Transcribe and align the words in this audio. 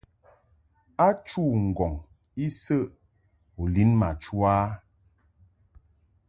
A 1.05 1.07
chû 1.25 1.43
ŋgɔŋ 1.67 1.93
isəʼ 2.45 2.85
u 3.61 3.63
lin 3.73 3.91
ma 3.99 4.09
chu 4.21 4.35
a? 4.55 4.55